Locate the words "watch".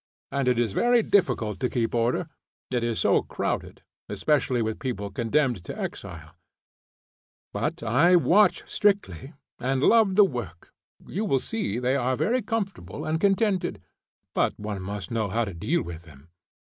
8.15-8.63